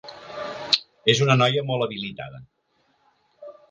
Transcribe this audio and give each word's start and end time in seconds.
És 1.13 1.23
una 1.27 1.37
noia 1.43 1.65
molt 1.69 1.89
habilitada. 1.89 2.45